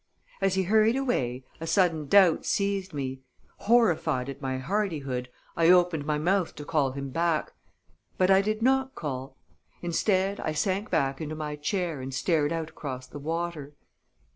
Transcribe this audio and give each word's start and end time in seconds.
As 0.41 0.55
he 0.55 0.63
hurried 0.63 0.95
away, 0.95 1.43
a 1.59 1.67
sudden 1.67 2.07
doubt 2.07 2.43
seized 2.43 2.91
me; 2.91 3.21
horrified 3.57 4.29
at 4.29 4.41
my 4.41 4.57
hardihood, 4.57 5.29
I 5.55 5.69
opened 5.69 6.07
my 6.07 6.17
mouth 6.17 6.55
to 6.55 6.65
call 6.65 6.93
him 6.93 7.11
back. 7.11 7.53
But 8.17 8.31
I 8.31 8.41
did 8.41 8.63
not 8.63 8.95
call: 8.95 9.37
instead, 9.83 10.39
I 10.39 10.53
sank 10.53 10.89
back 10.89 11.21
into 11.21 11.35
my 11.35 11.55
chair 11.55 12.01
and 12.01 12.11
stared 12.11 12.51
out 12.51 12.71
across 12.71 13.05
the 13.05 13.19
water. 13.19 13.75